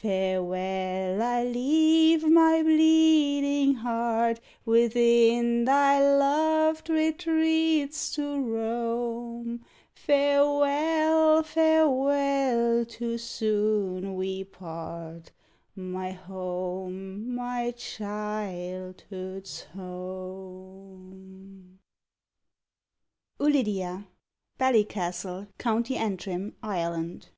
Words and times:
Farewell, 0.00 1.20
I 1.20 1.42
leave 1.42 2.22
my 2.30 2.62
bleeding 2.62 3.74
heart 3.74 4.38
Within 4.64 5.64
thy 5.64 5.98
loved 5.98 6.88
retreats 6.88 8.14
to 8.14 8.40
roam; 8.40 9.64
Farewell, 9.92 11.42
farewell, 11.42 12.84
too 12.84 13.18
soon 13.18 14.14
we 14.14 14.44
part; 14.44 15.32
My 15.74 16.12
home, 16.12 17.34
my 17.34 17.72
childhood's 17.72 19.62
home. 19.74 21.80
Ballycastle, 23.40 25.48
Co. 25.58 25.78
Antrim, 25.82 26.54
Ireland. 26.62 27.30